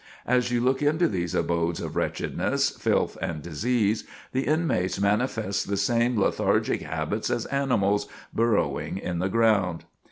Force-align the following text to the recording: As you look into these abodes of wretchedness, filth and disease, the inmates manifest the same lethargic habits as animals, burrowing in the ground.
As 0.25 0.51
you 0.51 0.61
look 0.61 0.81
into 0.81 1.07
these 1.07 1.35
abodes 1.35 1.79
of 1.79 1.95
wretchedness, 1.95 2.71
filth 2.71 3.19
and 3.21 3.43
disease, 3.43 4.03
the 4.31 4.47
inmates 4.47 4.99
manifest 4.99 5.69
the 5.69 5.77
same 5.77 6.17
lethargic 6.19 6.81
habits 6.81 7.29
as 7.29 7.45
animals, 7.45 8.07
burrowing 8.33 8.97
in 8.97 9.19
the 9.19 9.29
ground. 9.29 9.85